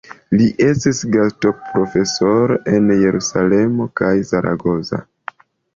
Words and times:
Li 0.37 0.45
estis 0.67 1.01
gastoprofesoro 1.15 2.59
en 2.75 2.91
Jerusalemo 3.05 3.91
kaj 4.03 4.13
Zaragoza. 4.33 5.07